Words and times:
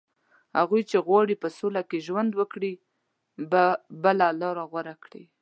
هغوی 0.57 0.81
چې 0.89 0.97
غواړي 1.07 1.35
په 1.43 1.47
سوله 1.57 1.81
کې 1.89 2.03
ژوند 2.07 2.31
وکړي، 2.35 2.73
به 3.51 3.63
بله 4.03 4.27
لاره 4.41 4.63
غوره 4.71 4.95
کړي 5.03 5.23